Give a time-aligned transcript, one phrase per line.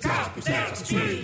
[0.00, 1.17] Capital!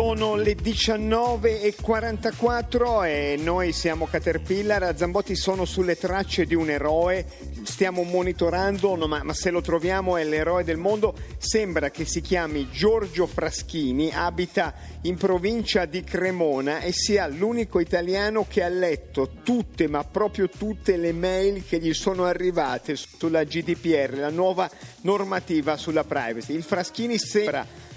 [0.00, 4.82] Sono le 19.44 e noi siamo Caterpillar.
[4.82, 7.26] A Zambotti sono sulle tracce di un eroe.
[7.64, 11.14] Stiamo monitorando, no, ma, ma, se lo troviamo è l'eroe del mondo.
[11.36, 14.72] Sembra che si chiami Giorgio Fraschini, abita
[15.02, 20.96] in provincia di Cremona e sia l'unico italiano che ha letto tutte, ma proprio tutte
[20.96, 24.66] le mail che gli sono arrivate sulla GDPR, la nuova
[25.02, 26.54] normativa sulla privacy.
[26.54, 27.88] Il Fraschini sembra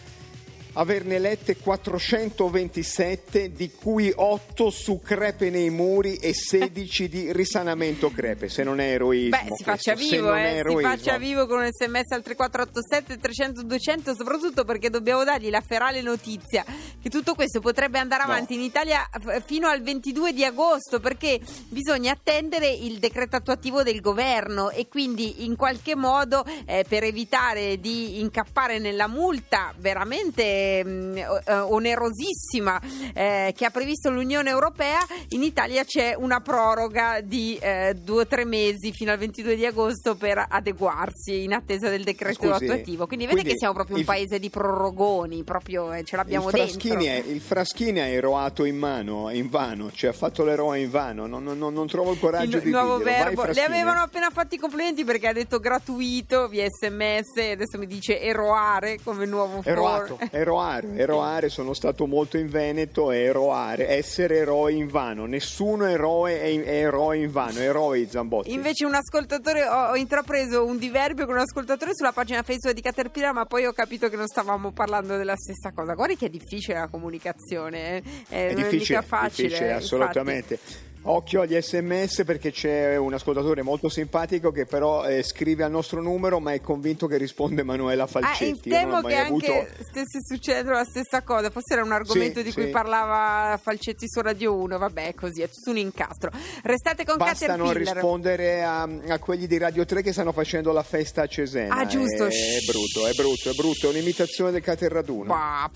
[0.73, 8.49] averne lette 427, di cui 8 su crepe nei muri e 16 di risanamento crepe,
[8.49, 9.37] se non è eroismo.
[9.37, 13.63] Beh, si faccia questo, vivo, eh, si faccia vivo con un sms al 3487 300
[13.63, 16.65] 200, soprattutto perché dobbiamo dargli la ferale notizia
[17.01, 18.61] che tutto questo potrebbe andare avanti no.
[18.61, 19.07] in Italia
[19.45, 25.45] fino al 22 di agosto, perché bisogna attendere il decreto attuativo del governo e quindi
[25.45, 32.81] in qualche modo eh, per evitare di incappare nella multa veramente eh, onerosissima
[33.13, 38.27] eh, che ha previsto l'Unione Europea, in Italia c'è una proroga di eh, due o
[38.27, 43.07] tre mesi fino al 22 di agosto per adeguarsi in attesa del decreto Scusi, attuativo.
[43.07, 46.55] Quindi vede quindi che siamo proprio un paese di prorogoni, proprio eh, ce l'abbiamo il
[46.55, 46.99] dentro.
[46.99, 51.25] È, il Fraschini ha eroato in mano, in vano, cioè ha fatto l'eroe in vano,
[51.25, 53.11] non, non, non trovo il coraggio il, di nuovo dirlo.
[53.11, 53.43] verbo.
[53.45, 57.87] Le avevano appena fatto i complimenti perché ha detto gratuito via sms e adesso mi
[57.87, 64.37] dice eroare come nuovo Eroato, eroato eroare, eroare, sono stato molto in Veneto, eroare, essere
[64.37, 68.53] eroi in vano, nessuno eroe è, è eroe in vano, eroi Zambotti.
[68.53, 72.81] Invece un ascoltatore, ho, ho, intrapreso un diverbio con un ascoltatore sulla pagina Facebook di
[72.81, 75.93] Caterpillar, ma poi ho capito che non stavamo parlando della stessa cosa.
[75.93, 78.03] Guardi che è difficile la comunicazione, eh.
[78.29, 79.47] è, è difficile, facile.
[79.47, 80.53] difficile assolutamente.
[80.53, 80.91] Infatti.
[81.05, 86.01] Occhio agli sms perché c'è un ascoltatore molto simpatico che però eh, scrive al nostro
[86.01, 88.71] numero ma è convinto che risponde Manuela Falcetti.
[88.73, 89.51] Ah, temo che avuto...
[89.51, 94.07] anche stesse succedendo la stessa cosa, forse era un argomento sì, di cui parlava Falcetti
[94.07, 96.31] su Radio 1, vabbè così, è tutto un incastro.
[96.63, 97.85] Restate con Basta Caterpillar.
[97.85, 101.75] non rispondere a, a, quelli di Radio 3 che stanno facendo la festa a Cesena.
[101.75, 102.27] Ah giusto.
[102.27, 105.25] È, è brutto, è brutto, è brutto, è un'imitazione del Caterraduno.
[105.25, 105.69] Bah,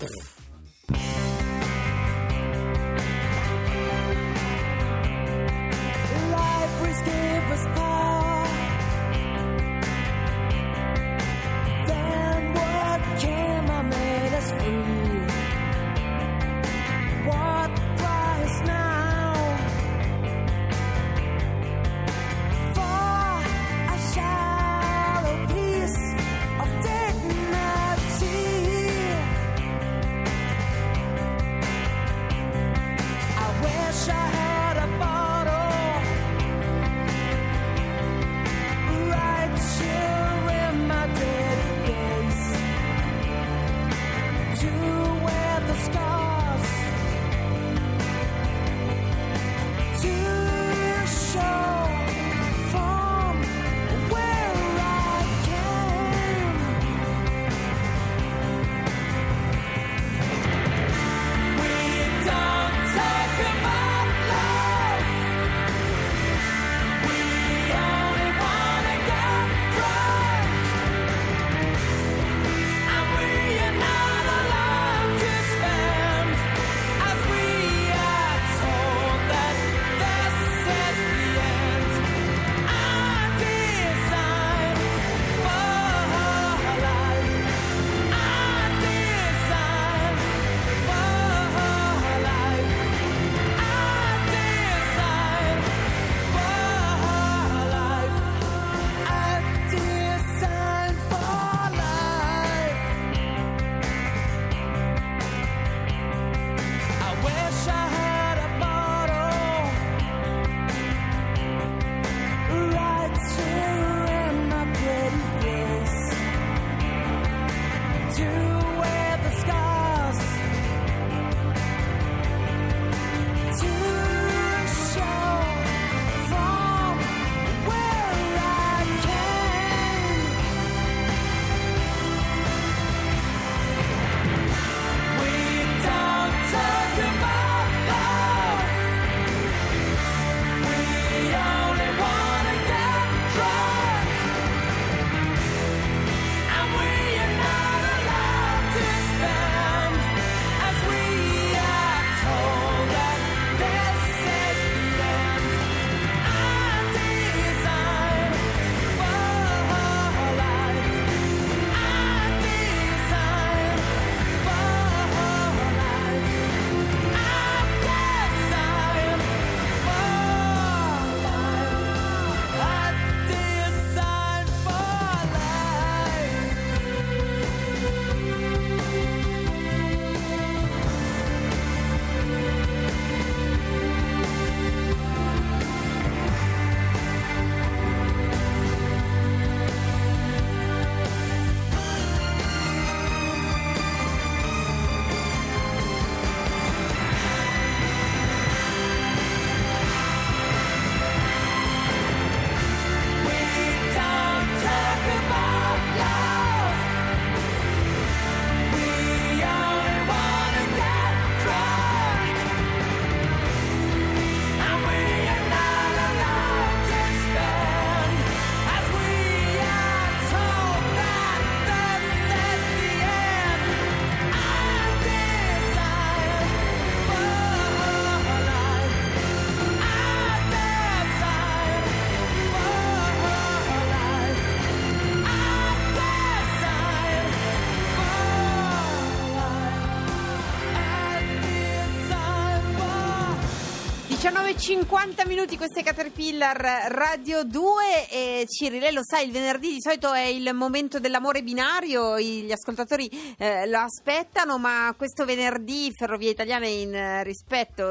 [244.58, 250.24] 50 minuti, queste Caterpillar Radio 2 e Cirile lo sai, il venerdì di solito è
[250.24, 253.08] il momento dell'amore binario, gli ascoltatori
[253.38, 257.88] eh, lo aspettano, ma questo venerdì Ferrovie Italiane in rispetto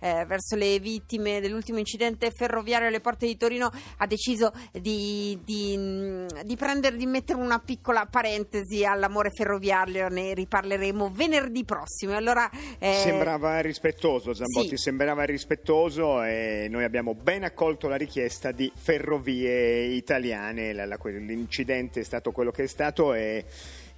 [0.00, 5.76] eh, verso le vittime dell'ultimo incidente ferroviario alle porte di Torino ha deciso di, di,
[5.76, 12.16] mm, di, prendere, di mettere una piccola parentesi all'amore ferroviario, ne riparleremo venerdì prossimo.
[12.16, 14.76] Allora, eh, sembrava rispettoso Zambotti, sì.
[14.78, 22.30] sembrava rispettoso e noi abbiamo ben accolto la richiesta di Ferrovie Italiane, l'incidente è stato
[22.30, 23.44] quello che è stato e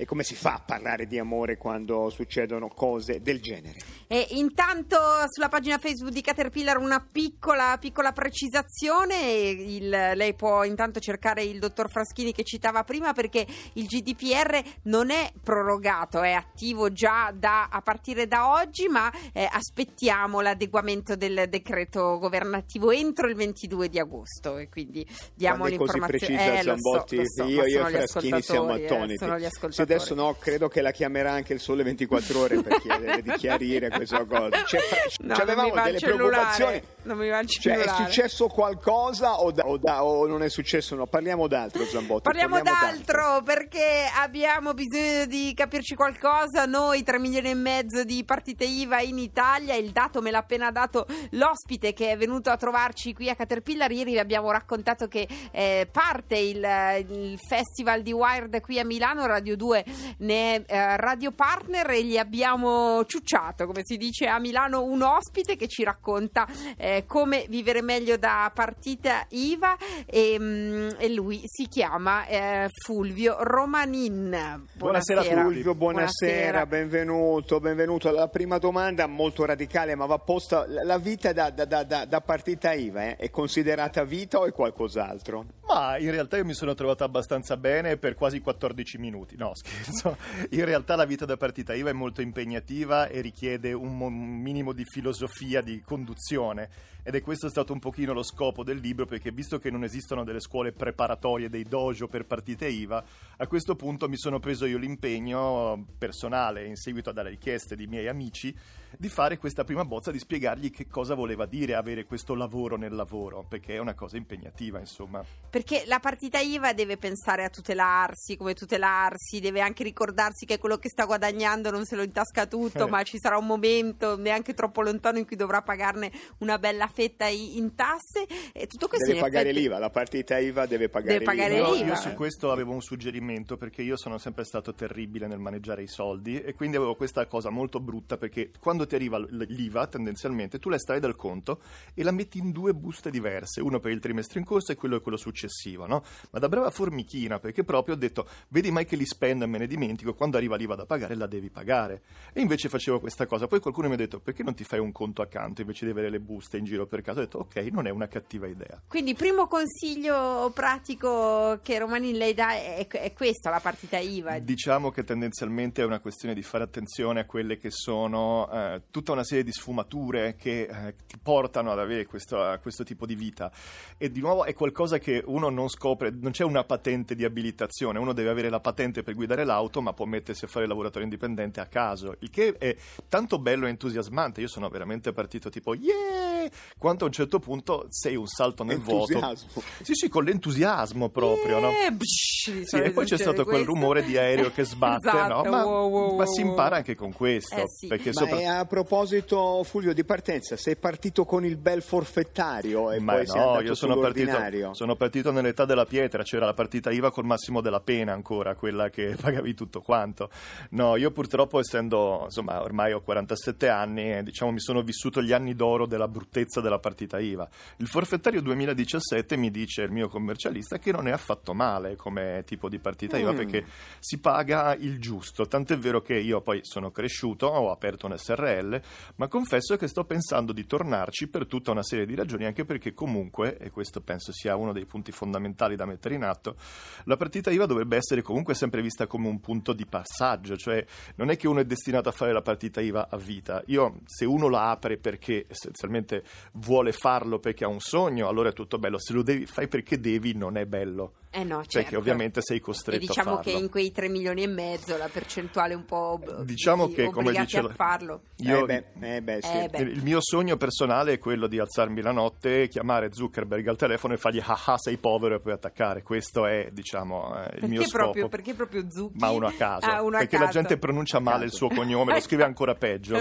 [0.01, 3.81] e come si fa a parlare di amore quando succedono cose del genere.
[4.07, 4.97] E intanto
[5.29, 11.59] sulla pagina Facebook di Caterpillar una piccola, piccola precisazione, il, lei può intanto cercare il
[11.59, 17.69] dottor Fraschini che citava prima perché il GDPR non è prorogato, è attivo già da,
[17.71, 23.99] a partire da oggi, ma eh, aspettiamo l'adeguamento del decreto governativo entro il 22 di
[23.99, 26.61] agosto e quindi diamo l'informazione.
[26.61, 29.25] Eh, Zambotti, so, so, io, io e Fraschini siamo eh, attoniti.
[29.25, 33.33] Eh, adesso no, credo che la chiamerà anche il Sole 24 Ore per chiedere di
[33.39, 34.65] chiarire questa cosa.
[34.65, 34.81] Cioè,
[35.21, 36.83] no, avevamo delle preoccupazioni.
[37.03, 40.51] Non mi va il cioè, è successo qualcosa o, da, o, da, o, non è
[40.51, 40.95] successo?
[40.95, 42.23] No, parliamo d'altro, Zambotti.
[42.23, 46.67] Parliamo, parliamo d'altro, d'altro perché abbiamo bisogno di capirci qualcosa.
[46.67, 49.75] Noi 3 milioni e mezzo di partite IVA in Italia.
[49.75, 53.91] Il dato me l'ha appena dato l'ospite che è venuto a trovarci qui a Caterpillar.
[53.91, 59.27] Ieri vi abbiamo raccontato che eh, parte il, il festival di Wired qui a Milano,
[59.27, 59.85] Radio 2
[60.19, 65.03] ne è eh, radio partner e gli abbiamo ciucciato, come si dice a Milano, un
[65.03, 66.47] ospite che ci racconta
[66.77, 69.77] eh, come vivere meglio da partita IVA
[70.07, 74.67] e, mh, mm, e lui si chiama eh, Fulvio Romanin.
[74.75, 78.11] Buonasera, buonasera Fulvio, buonasera, buonasera, benvenuto, benvenuto.
[78.11, 82.73] La prima domanda molto radicale ma va posta, la vita da, da, da, da partita
[82.73, 85.45] IVA eh, è considerata vita o è qualcos'altro?
[85.67, 90.17] Ma in realtà io mi sono trovato abbastanza bene per quasi 14 minuti, no scherzo.
[90.51, 94.85] In realtà la vita da partita IVA è molto impegnativa e richiede un, minimo di
[94.85, 96.69] filosofia di conduzione
[97.03, 100.25] ed è questo stato un pochino lo scopo del libro perché visto che non esistono
[100.25, 103.05] delle scuole preparatorie, dei dojo per partite IVA,
[103.39, 108.09] a questo punto mi sono preso io l'impegno personale in seguito alle richieste di miei
[108.09, 108.55] amici
[108.99, 112.95] di fare questa prima bozza, di spiegargli che cosa voleva dire avere questo lavoro nel
[112.95, 115.25] lavoro, perché è una cosa impegnativa, insomma.
[115.49, 120.77] Perché la partita IVA deve pensare a tutelarsi, come tutelarsi, deve anche ricordarsi che quello
[120.77, 122.91] che sta guadagnando non se lo intasca tutto, eh.
[122.91, 127.27] ma ci sarà un momento neanche troppo lontano in cui dovrà pagarne una bella fetta
[127.27, 129.63] in tasse e tutto questo deve pagare effetti...
[129.63, 131.73] l'IVA, la partita IVA deve pagare, deve pagare l'IVA.
[131.73, 131.87] l'IVA.
[131.87, 135.89] io su questo avevo un suggerimento perché io sono sempre stato terribile nel maneggiare i
[135.89, 140.69] soldi e quindi avevo questa cosa molto brutta perché quando ti arriva l'IVA tendenzialmente tu
[140.69, 141.61] la estrai dal conto
[141.95, 144.97] e la metti in due buste diverse, uno per il trimestre in corso e quello
[144.97, 146.03] è quello successivo, no?
[146.31, 149.59] Ma da brava formichina perché proprio ho detto vedi mai che li spendo e me
[149.59, 152.03] ne dimentico, quando arriva l'IVA da pagare la devi pagare.
[152.33, 154.93] E invece facevo questa cosa, poi qualcuno mi ha detto perché non ti fai un
[154.93, 157.21] conto accanto invece di avere le buste in giro per casa?
[157.21, 158.81] Ho detto ok, non è una cattiva idea.
[158.87, 164.39] Quindi primo consiglio pratico che Romani lei dà è, è questa, la partita IVA.
[164.39, 169.13] Diciamo che tendenzialmente è una questione di fare attenzione a quelle che sono eh, tutta
[169.13, 173.51] una serie di sfumature che eh, ti portano ad avere questo, questo tipo di vita.
[173.97, 177.99] E di nuovo è qualcosa che uno non scopre, non c'è una patente di abilitazione,
[177.99, 181.05] uno deve avere la patente per guidare l'auto, ma può mettersi a fare il lavoratore
[181.05, 182.77] indipendente a caso, il che è
[183.09, 184.41] tanto bello e entusiasmante.
[184.41, 186.30] Io sono veramente partito tipo yeah!
[186.79, 189.37] Quanto a un certo punto sei un salto nel vuoto.
[189.83, 191.71] Sì, sì, con l'entusiasmo proprio, no?
[191.93, 195.51] Bsh, sì, e poi c'è stato quel rumore di aereo che sbatte, esatto, no?
[195.51, 197.57] Ma, wow, wow, ma, si impara anche con questo.
[197.57, 197.87] Eh, sì.
[197.89, 198.59] ma sopra...
[198.59, 203.33] a proposito, Fulvio, di partenza, sei partito con il bel forfettario e ma poi no,
[203.33, 207.25] sei andato io sono partito, sono partito nell'età della pietra, c'era la partita IVA col
[207.25, 210.31] massimo della pena ancora, quella che pagavi tutto quanto.
[210.71, 215.55] No, io purtroppo essendo, insomma, ormai ho 47 anni, diciamo mi sono vissuto gli anni
[215.55, 217.49] d'oro della bruttezza della partita IVA.
[217.77, 222.69] Il forfettario 2017 mi dice il mio commercialista che non è affatto male come tipo
[222.69, 223.37] di partita IVA mm.
[223.37, 223.65] perché
[223.99, 228.81] si paga il giusto, tant'è vero che io poi sono cresciuto, ho aperto un SRL,
[229.17, 232.95] ma confesso che sto pensando di tornarci per tutta una serie di ragioni, anche perché
[232.95, 236.57] comunque, e questo penso sia uno dei punti fondamentali da mettere in atto,
[237.05, 240.85] la partita IVA dovrebbe essere comunque sempre vista come un punto di passaggio, cioè
[241.17, 243.63] non è che uno è destinato a fare la partita IVA a vita.
[243.67, 248.51] Io, se uno la apre perché essenzialmente invece vuole farlo perché ha un sogno, allora
[248.51, 248.99] è tutto bello.
[248.99, 251.15] Se lo devi, fai perché devi, non è bello.
[251.33, 251.91] Eh no, cioè certo.
[251.91, 253.53] che ovviamente sei costretto e diciamo a farlo.
[253.53, 256.95] che in quei 3 milioni e mezzo la percentuale è un po' ob- Diciamo di-
[256.95, 258.23] che, come dice a la- farlo.
[258.39, 259.53] Io- eh beh, eh beh, sì.
[259.59, 259.79] Eh beh.
[259.79, 264.17] Il mio sogno personale è quello di alzarmi la notte, chiamare Zuckerberg al telefono e
[264.17, 266.03] fargli ah ah sei povero e poi attaccare.
[266.03, 268.29] Questo è, diciamo, eh, il Perché mio proprio, scopo.
[268.29, 269.19] perché proprio Zucchi?
[269.19, 270.59] Ma uno a caso, Ah, uno a perché la caso.
[270.59, 273.19] gente pronuncia male il suo cognome, lo scrive ancora peggio.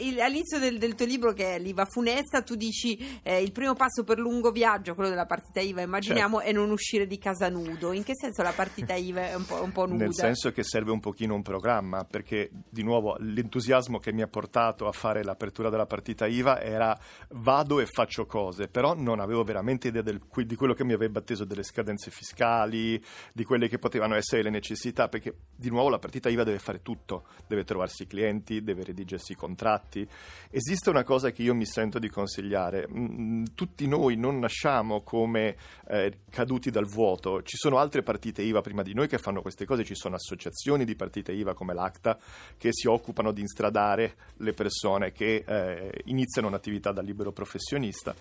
[0.00, 3.74] Il- all'inizio del, del tuo libro che è l'IVA funesta, tu dici eh, il primo
[3.74, 6.50] passo per lungo viaggio, quello della partita IVA, immaginiamo, Certo.
[6.50, 7.92] è non uscire di casa nudo.
[7.92, 10.04] In che senso la partita IVA è un po', un po' nuda?
[10.04, 14.28] Nel senso che serve un pochino un programma, perché di nuovo l'entusiasmo che mi ha
[14.28, 16.96] portato a fare l'apertura della partita IVA era
[17.30, 21.18] vado e faccio cose, però non avevo veramente idea del- di quello che mi aveva
[21.18, 25.98] atteso delle scadenze fiscali, di quelle che potevano essere le necessità, perché di nuovo la
[25.98, 30.06] partita IVA deve fare tutto, deve trovarsi i clienti, deve redigersi i contratti.
[30.50, 35.56] Esiste una cosa che io mi sento di consigliare, Mm, tutti noi non nasciamo come
[35.88, 39.64] eh, caduti dal vuoto, ci sono altre partite IVA prima di noi che fanno queste
[39.64, 42.18] cose, ci sono associazioni di partite IVA come l'ACTA
[42.56, 48.14] che si occupano di instradare le persone che eh, iniziano un'attività da libero professionista.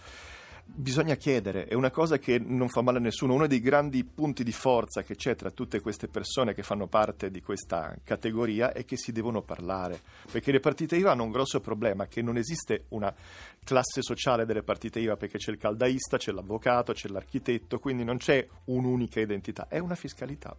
[0.68, 3.36] Bisogna chiedere, è una cosa che non fa male a nessuno.
[3.36, 7.30] Uno dei grandi punti di forza che c'è tra tutte queste persone che fanno parte
[7.30, 10.02] di questa categoria è che si devono parlare.
[10.30, 13.14] Perché le partite IVA hanno un grosso problema, che non esiste una
[13.64, 18.18] classe sociale delle partite IVA, perché c'è il caldaista, c'è l'avvocato, c'è l'architetto, quindi non
[18.18, 20.58] c'è un'unica identità, è una fiscalità.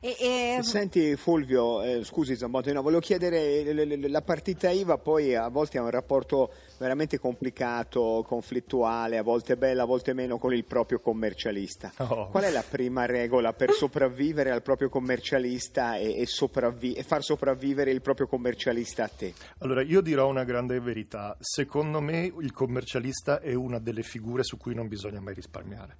[0.00, 5.34] E- e- Senti Fulvio, eh, scusi Zambotti, no, volevo chiedere, le- la partita IVA poi
[5.34, 10.54] a volte ha un rapporto veramente complicato, conflittuale, a volte bello, a volte meno con
[10.54, 11.92] il proprio commercialista.
[11.98, 12.28] Oh.
[12.28, 17.22] Qual è la prima regola per sopravvivere al proprio commercialista e, e sopravvi- e far
[17.22, 19.34] sopravvivere il proprio commercialista a te?
[19.58, 21.36] Allora, io dirò una grande verità.
[21.40, 25.96] Secondo me il commercialista è una delle figure su cui non bisogna mai risparmiare.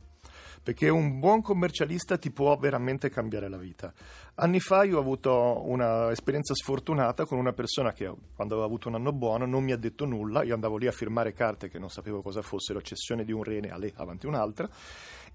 [0.62, 3.92] Perché un buon commercialista ti può veramente cambiare la vita.
[4.36, 8.94] Anni fa io ho avuto un'esperienza sfortunata con una persona che quando aveva avuto un
[8.94, 11.90] anno buono non mi ha detto nulla, io andavo lì a firmare carte che non
[11.90, 14.68] sapevo cosa fossero, cessione di un rene a lei avanti un'altra,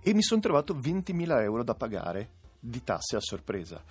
[0.01, 2.29] e mi sono trovato 20.000 euro da pagare
[2.59, 3.83] di tasse a sorpresa.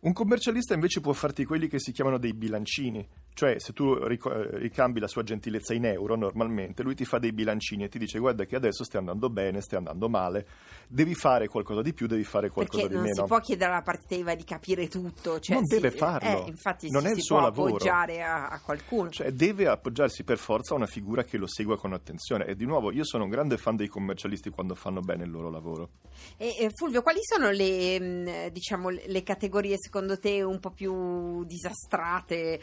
[0.00, 4.18] Un commercialista invece può farti quelli che si chiamano dei bilancini, cioè se tu eh,
[4.58, 8.18] ricambi la sua gentilezza in euro normalmente, lui ti fa dei bilancini e ti dice
[8.18, 10.46] guarda che adesso stai andando bene, stai andando male,
[10.88, 13.22] devi fare qualcosa di più, devi fare qualcosa perché di non meno.
[13.22, 15.40] si può chiedere alla partita IVA di capire tutto.
[15.40, 16.46] Cioè Non si- deve farlo.
[16.46, 17.68] eh, infatti Non si, è il si suo può lavoro.
[17.74, 19.10] appoggiare a, a qualcuno.
[19.10, 22.46] Cioè, deve appoggiarsi per forza a una figura che lo segua con attenzione.
[22.46, 25.50] E di nuovo, io sono un grande fan dei commercialisti quando fanno bene il loro
[25.50, 25.90] lavoro.
[26.36, 31.44] E, e, Fulvio, quali sono le, mh, diciamo, le categorie secondo te un po' più
[31.44, 32.60] disastrate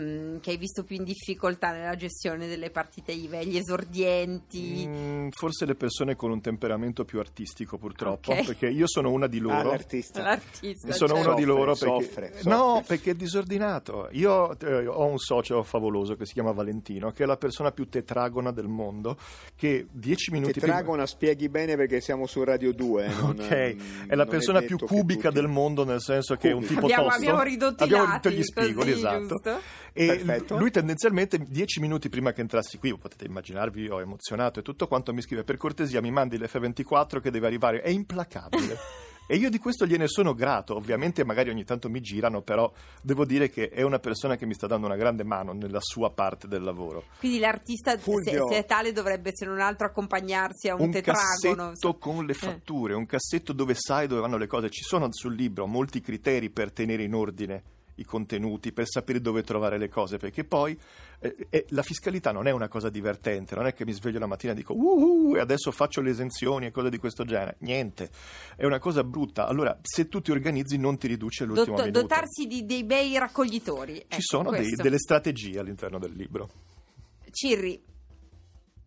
[0.00, 3.42] ehm, che hai visto più in difficoltà nella gestione delle partite IVA?
[3.42, 4.84] Gli esordienti?
[4.86, 8.44] Mm, forse le persone con un temperamento più artistico, purtroppo, Ok.
[8.46, 9.70] perché io sono una di Ah, loro.
[9.70, 10.22] l'artista.
[10.22, 10.92] L'artista.
[10.92, 12.84] sono cioè- uno di Soffre, loro perché, soffre, no, soffre.
[12.86, 14.08] perché è disordinato.
[14.12, 17.88] Io eh, ho un socio favoloso che si chiama Valentino, che è la persona più
[17.88, 19.16] tetragona del mondo,
[19.54, 23.04] che dieci minuti Tetragona spieghi bene perché siamo su Radio 2.
[23.06, 23.74] eh, non- Ok, è
[24.14, 26.80] la non persona detto più cubica tutti- del mondo, nel senso che è un tipo
[26.80, 27.18] Abbiamo- tosto.
[27.18, 29.26] abbiamo ridotto i Abbiamo lati, ridotto gli spigoli, così, esatto.
[29.26, 29.60] giusto?
[29.98, 30.58] E Perfetto.
[30.58, 35.14] lui tendenzialmente dieci minuti prima che entrassi qui, potete immaginarvi, ho emozionato e tutto quanto
[35.14, 38.76] mi scrive per cortesia mi mandi l'F24 che deve arrivare, è implacabile.
[39.28, 42.72] E io di questo gliene sono grato, ovviamente magari ogni tanto mi girano, però
[43.02, 46.12] devo dire che è una persona che mi sta dando una grande mano nella sua
[46.12, 47.06] parte del lavoro.
[47.18, 51.70] Quindi l'artista, se, se è tale, dovrebbe se non altro accompagnarsi a un, un tetragono.
[51.70, 52.36] cassetto con le Eh.
[52.36, 54.70] fatture, un cassetto dove sai dove vanno le cose.
[54.70, 57.62] Ci sono sul libro molti criteri per tenere in ordine
[57.96, 60.78] i contenuti, per sapere dove trovare le cose, perché poi
[61.20, 64.26] eh, eh, la fiscalità non è una cosa divertente, non è che mi sveglio la
[64.26, 67.56] mattina e dico uh, e adesso faccio le esenzioni e cose di questo genere.
[67.60, 68.10] Niente,
[68.56, 69.46] è una cosa brutta.
[69.46, 72.02] Allora, se tu ti organizzi non ti riduci all'ultimo Dot- minuto.
[72.02, 73.94] dotarsi di, dei bei raccoglitori.
[73.94, 76.48] Ci Ecco, sono dei- delle strategie all'interno del libro.
[77.30, 77.82] Cirri,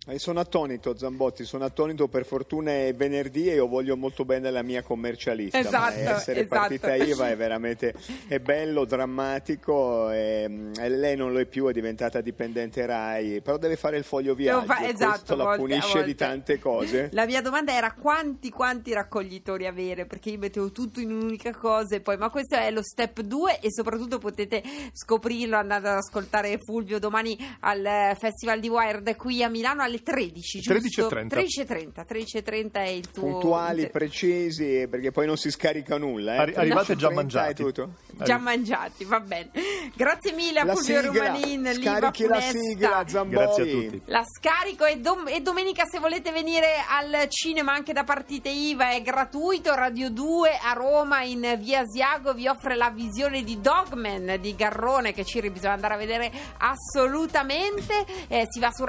[0.07, 4.47] E sono attonito Zambotti, sono attonito per fortuna è venerdì e io voglio molto bene
[4.47, 5.59] alla mia commercialista.
[5.59, 6.61] Esatto, essere esatto.
[6.61, 7.93] partita IVA è veramente
[8.27, 13.57] è bello, drammatico e, e lei non lo è più, è diventata dipendente RAI, però
[13.57, 14.65] deve fare il foglio viaggio.
[14.65, 17.09] fa- esatto, la volte- punisce di tante cose.
[17.11, 21.97] La mia domanda era quanti quanti raccoglitori avere perché io mettevo tutto in un'unica cosa
[21.97, 24.63] e poi ma questo è lo step 2 e soprattutto potete
[24.93, 29.99] scoprirlo andando ad ascoltare Fulvio domani al eh, Festival di Wired qui a Milano alle
[29.99, 31.07] alle 13, giusto?
[31.09, 31.27] 13.30.
[31.27, 33.23] 13.30, 13.30 è il tuo...
[33.23, 36.35] Puntuali, precisi, perché poi non si scarica nulla.
[36.35, 36.37] Eh.
[36.37, 37.63] Arri- arrivate già 13.30 è mangiati.
[37.63, 37.89] tutto.
[38.23, 39.51] Già mangiati, va bene.
[39.95, 43.45] Grazie mille a La Fulvio sigla, Romanin, scarichi la sigla, Zamboni.
[43.45, 44.01] Grazie a tutti.
[44.05, 48.91] La scarico e, dom- e domenica se volete venire al cinema anche da partite IVA
[48.91, 49.73] è gratuito.
[49.73, 55.13] Radio 2 a Roma in via Asiago vi offre la visione di Dogman di Garrone
[55.13, 58.05] che ci bisogna andare a vedere assolutamente.
[58.27, 58.83] Eh, si va su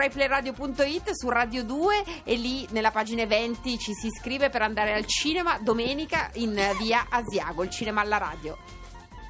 [0.90, 5.06] replayradio.it su Radio 2 e lì nella pagina eventi ci si iscrive per andare al
[5.06, 8.56] cinema domenica in via Asiago, il cinema alla radio.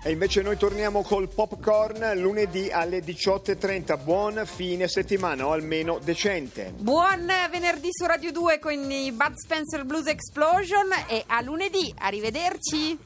[0.03, 4.03] E invece noi torniamo col popcorn lunedì alle 18.30.
[4.03, 6.73] Buon fine settimana, o almeno decente.
[6.75, 12.99] Buon venerdì su Radio 2 con i Bud Spencer Blues Explosion e a lunedì, arrivederci.